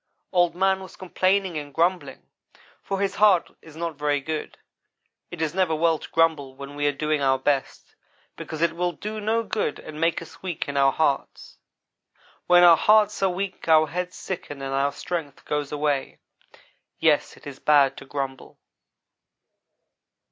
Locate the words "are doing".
6.87-7.21